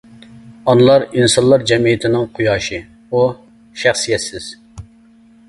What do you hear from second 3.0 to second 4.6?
ئۇ شەخسىيەتسىز.